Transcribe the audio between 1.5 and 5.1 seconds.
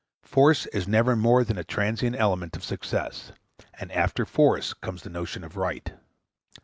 a transient element of success; and after force comes